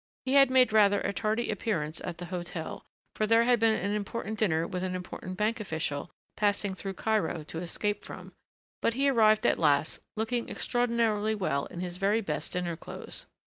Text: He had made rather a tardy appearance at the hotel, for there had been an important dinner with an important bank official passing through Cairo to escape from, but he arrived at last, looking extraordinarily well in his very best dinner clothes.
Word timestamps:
He 0.25 0.33
had 0.33 0.49
made 0.49 0.73
rather 0.73 0.99
a 1.01 1.13
tardy 1.13 1.51
appearance 1.51 2.01
at 2.03 2.17
the 2.17 2.25
hotel, 2.33 2.83
for 3.15 3.27
there 3.27 3.43
had 3.43 3.59
been 3.59 3.75
an 3.75 3.91
important 3.93 4.39
dinner 4.39 4.65
with 4.65 4.81
an 4.81 4.95
important 4.95 5.37
bank 5.37 5.59
official 5.59 6.09
passing 6.35 6.73
through 6.73 6.95
Cairo 6.95 7.43
to 7.43 7.59
escape 7.59 8.03
from, 8.03 8.33
but 8.81 8.95
he 8.95 9.09
arrived 9.09 9.45
at 9.45 9.59
last, 9.59 9.99
looking 10.17 10.49
extraordinarily 10.49 11.35
well 11.35 11.67
in 11.67 11.81
his 11.81 11.97
very 11.97 12.19
best 12.21 12.53
dinner 12.53 12.75
clothes. 12.75 13.27